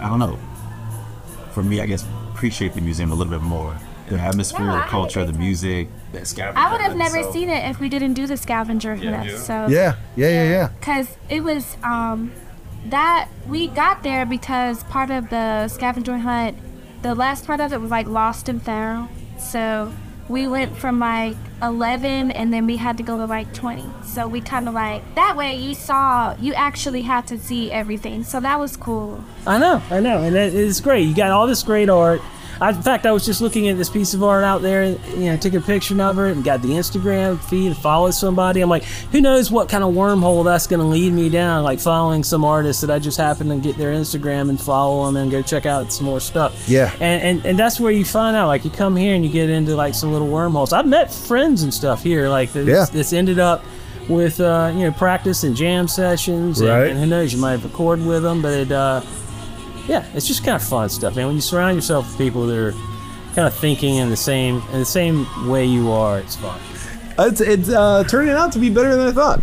[0.00, 0.38] I don't know.
[1.52, 2.04] For me, I guess
[2.36, 3.74] appreciate the museum a little bit more.
[4.08, 6.58] The atmosphere, No, the culture, the music, the scavenger.
[6.60, 9.30] I would have never so- seen it if we didn't do the scavenger hunt.
[9.38, 10.68] So Yeah, yeah, yeah, yeah.
[10.80, 12.32] Cause it was um
[12.88, 16.56] that we got there because part of the scavenger hunt,
[17.02, 19.08] the last part of it was like lost and found.
[19.38, 19.92] So
[20.28, 23.84] we went from like 11 and then we had to go to like 20.
[24.04, 28.24] So we kind of like that way you saw you actually had to see everything.
[28.24, 29.22] So that was cool.
[29.46, 31.02] I know, I know, and it, it's great.
[31.02, 32.20] You got all this great art.
[32.60, 35.26] I, in fact, I was just looking at this piece of art out there, you
[35.26, 38.60] know, took a picture of it and got the Instagram feed, and followed somebody.
[38.60, 41.80] I'm like, who knows what kind of wormhole that's going to lead me down, like
[41.80, 45.30] following some artists that I just happen to get their Instagram and follow them and
[45.30, 46.68] go check out some more stuff.
[46.68, 46.92] Yeah.
[47.00, 49.50] And, and and that's where you find out, like, you come here and you get
[49.50, 50.72] into like some little wormholes.
[50.72, 52.84] I've met friends and stuff here, like, that's, Yeah.
[52.92, 53.64] that's ended up
[54.08, 56.60] with, uh, you know, practice and jam sessions.
[56.60, 56.88] and- Right.
[56.90, 59.00] And, who knows, you might have recorded with them, but it, uh,
[59.88, 61.26] yeah, it's just kind of fun stuff, man.
[61.26, 62.72] When you surround yourself with people that are
[63.34, 66.60] kind of thinking in the same in the same way you are, it's fun.
[67.18, 69.42] It's it's uh, turning out to be better than I thought.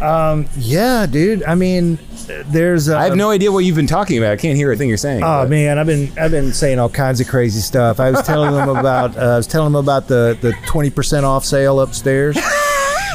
[0.00, 1.42] Um, yeah, dude.
[1.44, 1.98] I mean,
[2.46, 2.88] there's.
[2.88, 4.32] I I have no idea what you've been talking about.
[4.32, 5.22] I can't hear a thing you're saying.
[5.22, 8.00] Oh but- man, I've been I've been saying all kinds of crazy stuff.
[8.00, 11.26] I was telling them about uh, I was telling them about the the twenty percent
[11.26, 12.38] off sale upstairs.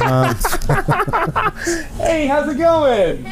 [0.02, 0.36] Um,
[1.96, 3.24] Hey, how's it going?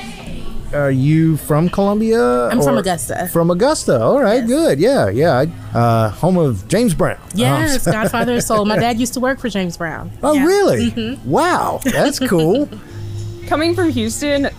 [0.73, 2.47] Are you from Columbia?
[2.49, 3.29] I'm from Augusta.
[3.31, 4.01] From Augusta.
[4.01, 4.79] All right, good.
[4.79, 5.45] Yeah, yeah.
[5.73, 7.19] Uh, home of James Brown.
[7.35, 8.65] Yes, Um, Godfather of Soul.
[8.65, 10.11] My dad used to work for James Brown.
[10.23, 10.45] Oh, Yeah.
[10.45, 10.91] really?
[10.91, 11.23] Mhm.
[11.25, 12.67] Wow, that's cool.
[13.47, 14.49] Coming from Houston,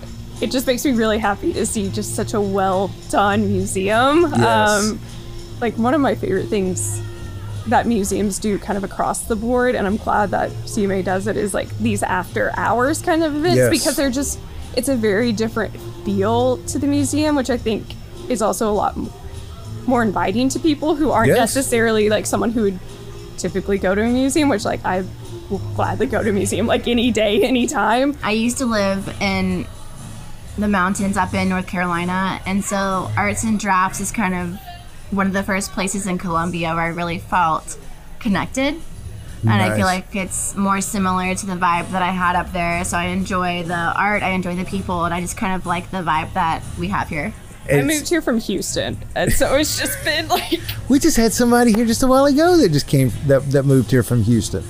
[0.40, 4.22] it just makes me really happy to see just such a well done museum.
[4.36, 4.90] Yes.
[4.90, 5.00] Um,
[5.60, 7.00] like one of my favorite things
[7.68, 11.36] that museums do kind of across the board, and I'm glad that CMA does it,
[11.36, 13.70] is like these after hours kind of events Yes.
[13.70, 14.38] because they're just,
[14.76, 17.84] it's a very different feel to the museum, which I think
[18.28, 18.96] is also a lot
[19.86, 21.38] more inviting to people who aren't Yes.
[21.38, 22.78] necessarily like someone who would
[23.36, 25.04] typically go to a museum, which like I
[25.50, 28.16] will gladly go to a museum like any day, anytime.
[28.22, 29.66] I used to live in
[30.56, 34.58] the mountains up in North Carolina, and so Arts and Draughts is kind of
[35.10, 37.76] one of the first places in Columbia where I really felt
[38.20, 38.76] connected.
[39.52, 42.84] And I feel like it's more similar to the vibe that I had up there.
[42.84, 45.90] So I enjoy the art, I enjoy the people, and I just kind of like
[45.90, 47.32] the vibe that we have here.
[47.70, 51.72] I moved here from Houston, and so it's just been like We just had somebody
[51.72, 54.62] here just a while ago that just came that that moved here from Houston.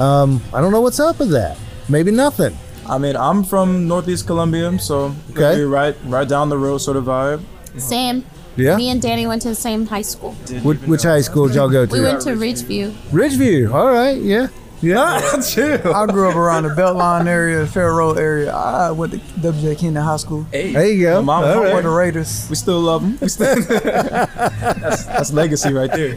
[0.00, 1.56] Um, I don't know what's up with that.
[1.88, 2.56] Maybe nothing.
[2.88, 5.44] I mean, I'm from Northeast Columbia, so Okay.
[5.44, 5.60] okay.
[5.62, 7.42] right right down the road sort of vibe.
[7.78, 8.24] Same.
[8.56, 8.76] Yeah?
[8.76, 10.32] Me and Danny went to the same high school.
[10.62, 11.92] Which, which high school did y'all go to?
[11.92, 12.92] We went to Ridgeview.
[13.10, 13.72] Ridgeview.
[13.72, 14.20] All right.
[14.20, 14.48] Yeah.
[14.82, 15.20] Yeah.
[15.94, 18.52] I grew up around the Beltline area, Fair Road area.
[18.52, 20.44] I went to WJ Keenan High School.
[20.50, 21.22] There you go.
[21.22, 21.82] My mom All went right.
[21.82, 22.48] to Raiders.
[22.50, 23.16] We still love them.
[23.20, 26.16] We still that's, that's legacy right there.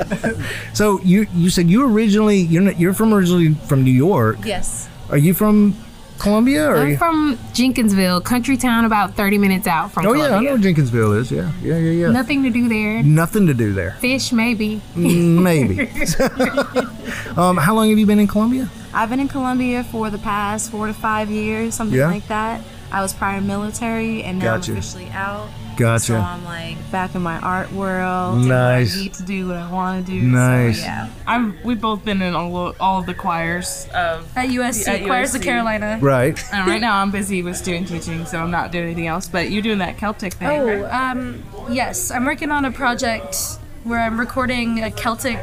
[0.74, 4.39] So you you said you originally you're not, you're from originally from New York.
[4.43, 4.89] Yes.
[5.12, 5.76] Are you from
[6.19, 6.78] Columbia or?
[6.78, 10.58] I'm from Jenkinsville, country town about 30 minutes out from oh yeah, I know where
[10.58, 11.32] Jenkinsville is.
[11.32, 12.12] Yeah, yeah, yeah, yeah.
[12.12, 13.04] Nothing to do there.
[13.04, 13.91] Nothing to do there.
[13.99, 14.82] Fish, maybe.
[14.95, 15.82] Mm, Maybe.
[17.38, 18.69] um, how long have you been in Columbia?
[18.93, 22.08] I've been in Columbia for the past four to five years, something Yeah.
[22.08, 22.62] like that.
[22.91, 24.71] I was prior military, and now Gotcha.
[24.71, 25.49] I'm officially out.
[25.78, 26.00] Gotcha.
[26.06, 28.40] So I'm like back in my art world.
[28.40, 28.96] and Nice.
[28.98, 30.22] I need to do what I want to do.
[30.22, 30.80] Nice.
[30.80, 31.10] So, yeah.
[31.28, 31.58] I'm.
[31.64, 35.42] We've both been in all, all of the choirs of At USC, at Choirs of
[35.42, 36.00] Carolina.
[36.02, 36.40] Right.
[36.54, 39.28] And right now I'm busy with student teaching, so I'm not doing anything else.
[39.28, 40.48] But you're doing that Celtic thing.
[40.48, 41.12] Oh, right?
[41.12, 42.12] um, yes.
[42.12, 43.36] I'm working on a project
[43.84, 45.40] where I'm recording a Celtic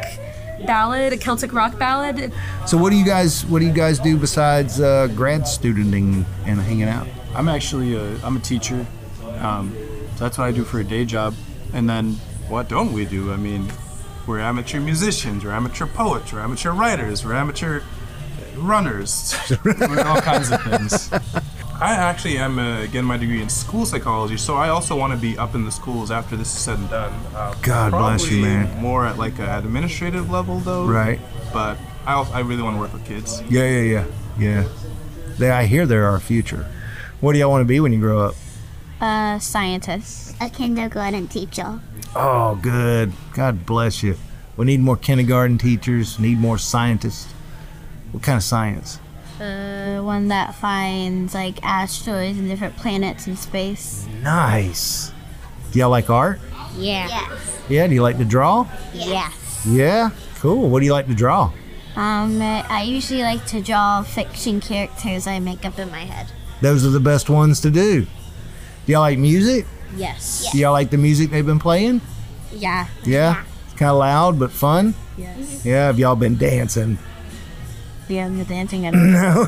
[0.67, 2.33] ballad, a Celtic rock ballad.
[2.67, 6.61] So what do you guys what do you guys do besides uh, grad studenting and
[6.61, 7.07] hanging out?
[7.35, 8.87] I'm actually a, I'm a teacher.
[9.41, 9.75] Um,
[10.17, 11.35] so that's what I do for a day job.
[11.73, 12.13] And then
[12.49, 13.33] what don't we do?
[13.33, 13.71] I mean,
[14.27, 17.83] We're amateur musicians, we're amateur poets, we're amateur writers, we're amateur
[18.57, 21.11] runners, we're all kinds of things.
[21.81, 25.19] I actually am uh, getting my degree in school psychology, so I also want to
[25.19, 27.13] be up in the schools after this is said and done.
[27.35, 28.81] Uh, God bless you, man.
[28.81, 30.87] More at like an administrative level, though.
[30.87, 31.19] Right.
[31.53, 33.43] But I, also, I really want to work with kids.
[33.51, 34.07] Yeah, yeah, yeah,
[34.39, 34.69] yeah.
[35.39, 36.71] They, I hear they're our future.
[37.21, 38.37] What do y'all want to be when you grow up?
[39.03, 40.37] A scientist.
[40.41, 41.81] A kindergarten teacher.
[42.15, 43.13] Oh, good.
[43.35, 44.17] God bless you.
[44.57, 46.21] We need more kindergarten teachers.
[46.21, 47.33] Need more scientists.
[48.13, 49.01] What kind of science?
[49.41, 54.07] Uh, one that finds like asteroids and different planets in space.
[54.23, 55.11] Nice.
[55.73, 56.39] Do y'all like art?
[56.77, 57.09] Yeah.
[57.09, 57.61] Yes.
[57.69, 57.87] Yeah.
[57.89, 58.69] Do you like to draw?
[58.95, 59.67] Yes.
[59.67, 60.11] Yeah.
[60.37, 60.71] Cool.
[60.71, 61.53] What do you like to draw?
[61.97, 66.29] Um, I usually like to draw fiction characters I make up in my head.
[66.61, 68.07] Those are the best ones to do.
[68.87, 69.67] Do y'all like music?
[69.97, 70.51] Yes.
[70.53, 72.01] Do y'all like the music they've been playing?
[72.53, 72.89] Yeah.
[73.05, 73.45] Yeah.
[73.67, 74.95] It's kind of loud but fun.
[75.17, 75.65] Yes.
[75.65, 75.87] Yeah.
[75.87, 76.99] Have y'all been dancing?
[78.09, 79.47] Yeah, I'm dancing at No.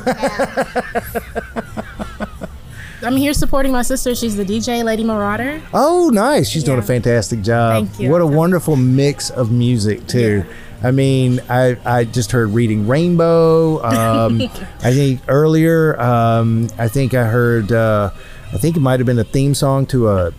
[3.02, 4.14] I'm here supporting my sister.
[4.14, 5.60] She's the DJ, Lady Marauder.
[5.74, 6.48] Oh, nice.
[6.48, 7.86] She's doing a fantastic job.
[7.88, 8.10] Thank you.
[8.10, 10.44] What a wonderful mix of music, too.
[10.82, 13.82] I mean, I, I just heard Reading Rainbow.
[13.82, 14.40] Um,
[14.82, 18.10] I think earlier, um, I think I heard, uh,
[18.54, 20.32] I think it might have been a theme song to a,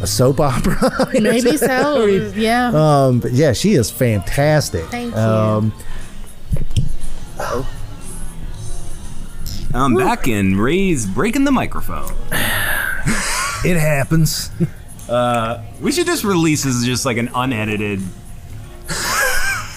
[0.00, 1.08] a soap opera.
[1.18, 2.06] Maybe so.
[2.34, 2.72] Yeah.
[2.74, 4.84] Um, but yeah, she is fantastic.
[4.86, 5.20] Thank you.
[5.20, 5.72] Um,
[9.74, 12.10] I'm back and Ray's breaking the microphone.
[13.64, 14.50] it happens.
[15.08, 18.00] Uh, we should just release this as just like an unedited.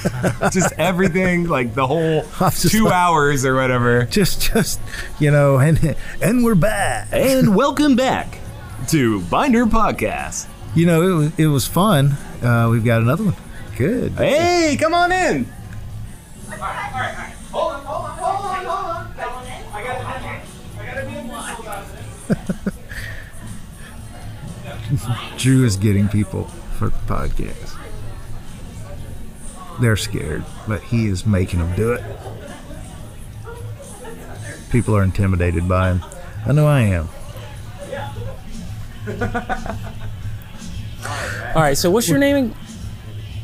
[0.52, 4.06] just everything, like the whole two hours or whatever.
[4.06, 4.80] Just, just
[5.20, 7.10] you know, and and we're back.
[7.12, 8.40] And welcome back
[8.90, 10.48] to Binder Podcast.
[10.76, 12.12] You know, it was it was fun.
[12.42, 13.36] Uh, we've got another one.
[13.78, 14.14] Good.
[14.14, 15.46] Hey, come on in.
[16.52, 16.60] All right,
[16.94, 17.34] all right, all right.
[17.52, 19.06] Hold on, hold on, hold on, hold on.
[19.74, 20.06] I gotta,
[20.80, 21.26] I gotta be in
[25.38, 26.46] Drew is getting people
[26.78, 27.76] for the podcast.
[29.80, 32.04] They're scared, but he is making them do it.
[34.72, 36.04] People are intimidated by him.
[36.46, 37.10] I know I am.
[41.56, 41.78] All right.
[41.78, 42.54] So what's your name?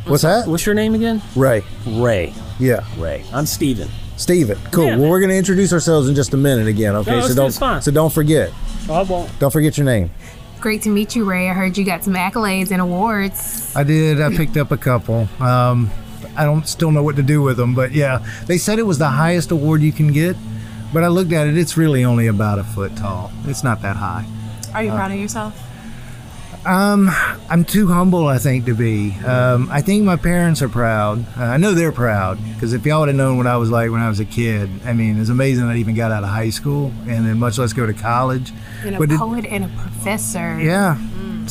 [0.06, 0.48] What's that?
[0.48, 1.22] What's your name again?
[1.36, 1.64] Ray.
[1.86, 2.34] Ray.
[2.60, 2.84] Yeah.
[2.98, 3.24] Ray.
[3.34, 3.90] I'm Steven.
[4.18, 4.58] Steven.
[4.72, 4.86] Cool.
[4.86, 4.98] Yeah.
[4.98, 7.20] well, we're going to introduce ourselves in just a minute again, okay?
[7.20, 7.82] No, so don't fine.
[7.82, 8.52] so don't forget.
[8.90, 9.32] I won't.
[9.40, 10.12] Don't forget your name.
[10.60, 11.50] Great to meet you, Ray.
[11.50, 13.76] I heard you got some accolades and awards.
[13.76, 14.22] I did.
[14.22, 15.28] I picked up a couple.
[15.40, 15.90] Um,
[16.38, 18.98] I don't still know what to do with them, but yeah, they said it was
[18.98, 20.36] the highest award you can get.
[20.94, 23.32] But I looked at it; it's really only about a foot tall.
[23.46, 24.26] It's not that high.
[24.74, 25.54] Are you Uh, proud of yourself?
[26.66, 27.10] Um,
[27.50, 29.14] I'm too humble, I think, to be.
[29.26, 31.26] Um, I think my parents are proud.
[31.36, 33.90] Uh, I know they're proud because if y'all would have known what I was like
[33.90, 36.52] when I was a kid, I mean, it's amazing I even got out of high
[36.52, 38.54] school and then much less go to college.
[38.86, 40.60] And a But it- poet and a professor.
[40.62, 40.98] Yeah.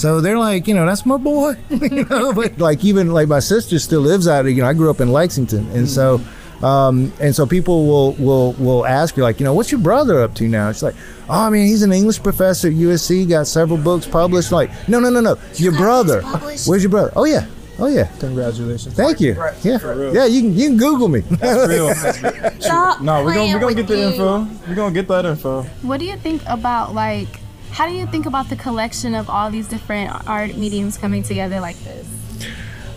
[0.01, 1.57] So they're like, you know, that's my boy.
[1.69, 4.73] you know, but like even like my sister still lives out of, you know, I
[4.73, 5.69] grew up in Lexington.
[5.73, 6.21] And so
[6.63, 10.23] um and so people will will will ask you like, you know, what's your brother
[10.23, 10.71] up to now?
[10.71, 10.95] It's like,
[11.29, 14.53] oh I mean, he's an English professor at USC, got several books published.
[14.53, 15.37] Like, no, no, no, no.
[15.57, 16.23] Your brother.
[16.23, 17.13] Where's your brother?
[17.15, 17.47] Oh yeah.
[17.79, 18.11] Oh yeah.
[18.21, 18.95] Congratulations.
[18.95, 19.35] Thank you.
[19.63, 19.79] Yeah.
[20.13, 21.21] Yeah, you can you can Google me.
[21.21, 21.95] That's real.
[22.61, 24.47] Stop No, we're gonna we're gonna get the with info.
[24.67, 25.63] We're gonna get that info.
[25.83, 27.40] What do you think about like?
[27.73, 31.61] How do you think about the collection of all these different art mediums coming together
[31.61, 32.07] like this?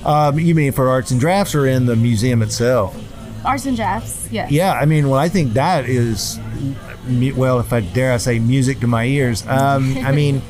[0.06, 2.96] um, you mean for arts and draughts or in the museum itself?
[3.46, 4.48] Arts and draughts, yeah.
[4.50, 6.40] Yeah, I mean, well, I think that is,
[7.36, 9.46] well, if I dare I say, music to my ears.
[9.48, 10.42] Um, I mean,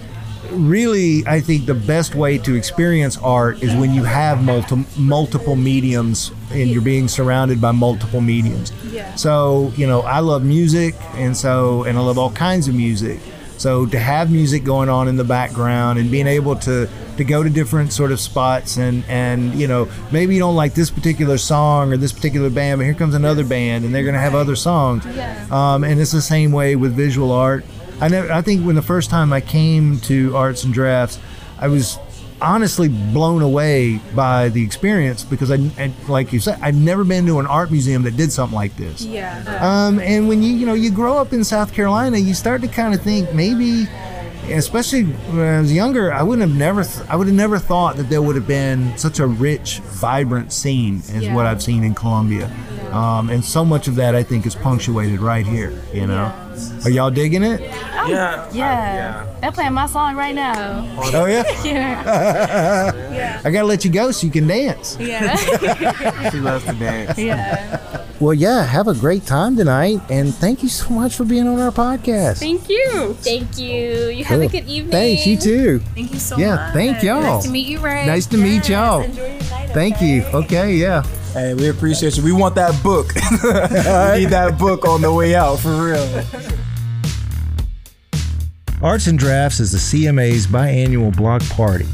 [0.51, 5.55] really, I think the best way to experience art is when you have multi- multiple
[5.55, 8.71] mediums and you're being surrounded by multiple mediums.
[8.91, 9.13] Yeah.
[9.15, 13.19] So, you know, I love music, and so, and I love all kinds of music.
[13.57, 17.43] So to have music going on in the background and being able to to go
[17.43, 21.37] to different sort of spots and and you know maybe you don't like this particular
[21.37, 24.35] song or this particular band, but here comes another band and they're going to have
[24.35, 25.05] other songs.
[25.51, 27.63] Um, and it's the same way with visual art.
[28.01, 31.19] I never, I think when the first time I came to Arts and Draughts,
[31.59, 31.97] I was
[32.43, 37.25] honestly blown away by the experience because I, and like you said, I've never been
[37.27, 39.05] to an art museum that did something like this.
[39.05, 39.41] Yeah.
[39.61, 42.67] Um, and when you you know you grow up in South Carolina, you start to
[42.67, 43.87] kind of think maybe
[44.49, 47.95] especially when I was younger, I wouldn't have never, th- I would have never thought
[47.97, 51.33] that there would have been such a rich, vibrant scene as Yeah.
[51.35, 52.51] what I've seen in Columbia.
[52.91, 55.73] Um, and so much of that I think is punctuated right here.
[55.91, 56.31] You know,
[56.83, 57.61] are y'all digging it?
[58.07, 58.47] Yeah.
[58.53, 59.25] Yeah.
[59.41, 60.85] They're playing my song right now.
[60.99, 61.43] Oh yeah.
[61.63, 63.41] yeah.
[63.45, 64.95] I gotta let you go so you can dance.
[64.99, 65.35] Yeah.
[66.29, 67.17] she loves to dance.
[67.17, 67.92] Yeah.
[68.19, 68.63] Well, yeah.
[68.63, 72.39] Have a great time tonight, and thank you so much for being on our podcast.
[72.39, 73.13] Thank you.
[73.15, 74.09] Thank you.
[74.09, 74.91] You have a good evening.
[74.91, 75.25] Thanks.
[75.25, 75.79] You too.
[75.79, 76.55] Thank you so yeah.
[76.55, 76.59] much.
[76.59, 77.21] Yeah, thank y'all.
[77.21, 78.05] Nice to meet you, Ray.
[78.05, 79.03] Nice to meet y'all.
[79.73, 80.23] Thank you.
[80.33, 80.75] Okay.
[80.75, 81.03] Yeah.
[81.33, 82.23] Hey, we appreciate you.
[82.23, 83.13] We want that book.
[83.15, 86.23] we need that book on the way out for real.
[88.83, 91.87] Arts and Draughts is the CMA's biannual block party.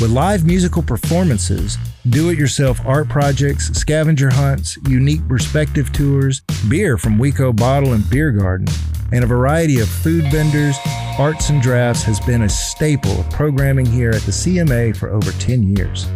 [0.00, 1.76] With live musical performances,
[2.10, 8.08] do it yourself art projects, scavenger hunts, unique perspective tours, beer from WECO Bottle and
[8.08, 8.68] Beer Garden,
[9.10, 10.76] and a variety of food vendors,
[11.18, 15.32] Arts and Draughts has been a staple of programming here at the CMA for over
[15.32, 16.06] 10 years.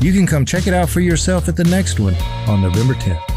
[0.00, 2.16] You can come check it out for yourself at the next one
[2.48, 3.33] on November 10th.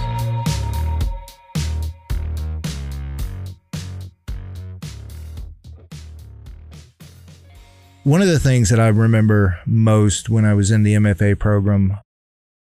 [8.08, 11.99] One of the things that I remember most when I was in the MFA program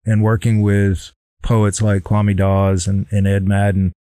[0.06, 1.10] and working with
[1.42, 3.92] poets like Kwame Dawes and, and Ed Madden,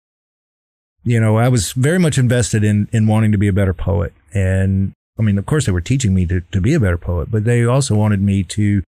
[1.03, 4.13] you know, I was very much invested in, in wanting to be a better poet.
[4.35, 7.31] And I mean, of course, they were teaching me to, to be a better poet,
[7.31, 8.83] but they also wanted me to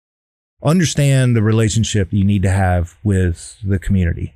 [0.62, 4.32] understand the relationship you need to have with the community.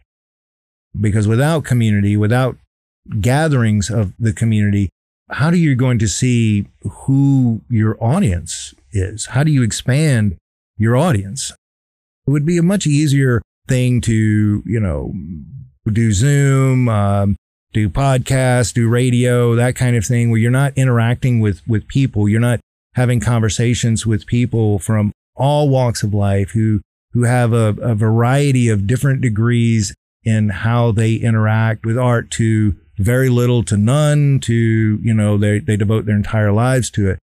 [1.00, 2.58] Because without community, without
[3.22, 4.90] gatherings of the community,
[5.32, 9.26] how do you going to see who your audience is?
[9.26, 10.36] How do you expand
[10.76, 11.50] your audience?
[12.26, 15.12] It would be a much easier thing to, you know,
[15.90, 17.36] do Zoom, um,
[17.72, 22.28] do podcasts, do radio, that kind of thing, where you're not interacting with with people.
[22.28, 22.60] You're not
[22.94, 26.80] having conversations with people from all walks of life who
[27.12, 32.76] who have a, a variety of different degrees in how they interact with art to
[33.02, 37.18] very little to none to you know they they devote their entire lives to it.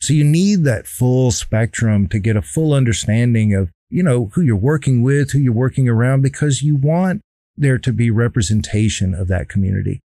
[0.00, 4.42] So you need that full spectrum to get a full understanding of you know who
[4.42, 7.22] you're working with who you're working around because you want
[7.56, 10.00] there to be representation of that community.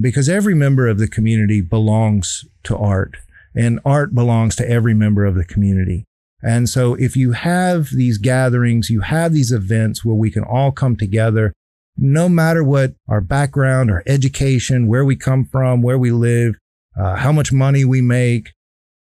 [0.00, 3.16] Because every member of the community belongs to art
[3.54, 6.04] and art belongs to every member of the community.
[6.42, 10.72] And so if you have these gatherings you have these events where we can all
[10.72, 11.52] come together
[11.96, 16.56] no matter what our background, our education, where we come from, where we live,
[16.98, 18.52] uh, how much money we make,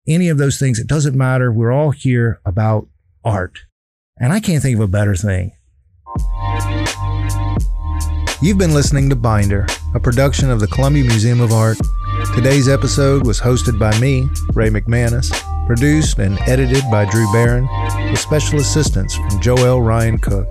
[0.07, 1.51] any of those things, it doesn't matter.
[1.53, 2.89] We're all here about
[3.25, 3.61] art.
[4.19, 5.53] And I can't think of a better thing.
[8.43, 11.79] You've been listening to Binder, a production of the Columbia Museum of Art.
[12.35, 15.33] Today's episode was hosted by me, Ray McManus,
[15.67, 17.67] produced and edited by Drew Barron,
[18.11, 20.47] with special assistance from Joel Ryan Cook.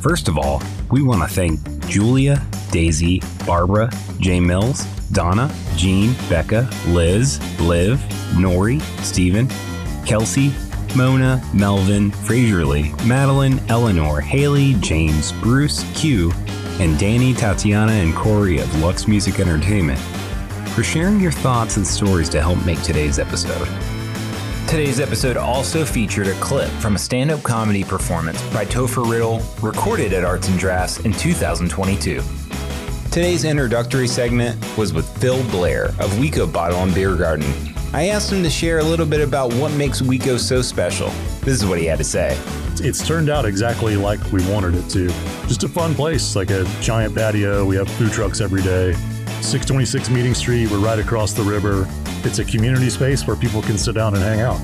[0.00, 2.42] First of all, we want to thank Julia,
[2.72, 8.00] Daisy, Barbara, Jay Mills, Donna, Jean, Becca, Liz, Liv,
[8.32, 9.48] Nori, Stephen,
[10.04, 10.52] Kelsey,
[10.96, 16.32] Mona, Melvin, Fraser Lee, Madeline, Eleanor, Haley, James, Bruce, Q,
[16.80, 20.00] and Danny, Tatiana, and Corey of Lux Music Entertainment
[20.74, 23.68] for sharing your thoughts and stories to help make today's episode.
[24.66, 29.42] Today's episode also featured a clip from a stand up comedy performance by Topher Riddle
[29.60, 32.22] recorded at Arts and Draughts in 2022.
[33.12, 37.52] Today's introductory segment was with Phil Blair of WECO Bottle and Beer Garden.
[37.92, 41.10] I asked him to share a little bit about what makes WECO so special.
[41.42, 42.38] This is what he had to say.
[42.76, 45.08] It's turned out exactly like we wanted it to.
[45.46, 47.66] Just a fun place, like a giant patio.
[47.66, 48.94] We have food trucks every day.
[49.42, 51.86] 626 Meeting Street, we're right across the river.
[52.24, 54.58] It's a community space where people can sit down and hang out.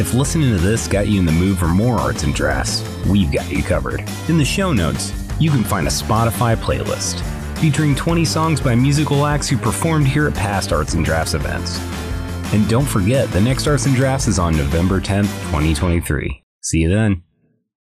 [0.00, 3.30] If listening to this got you in the mood for more arts and draughts, we've
[3.30, 4.00] got you covered.
[4.28, 7.22] In the show notes, you can find a Spotify playlist
[7.56, 11.78] featuring 20 songs by musical acts who performed here at past Arts and Draughts events.
[12.52, 16.42] And don't forget, the next Arts and Draughts is on November 10th, 2023.
[16.60, 17.22] See you then.